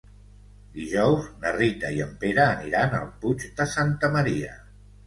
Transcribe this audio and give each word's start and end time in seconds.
Dijous 0.77 1.27
na 1.45 1.53
Rita 1.57 1.93
i 1.99 2.01
en 2.09 2.17
Pere 2.25 2.43
aniran 2.47 2.99
al 3.03 3.09
Puig 3.23 3.47
de 3.63 3.71
Santa 3.79 4.15
Maria. 4.19 4.61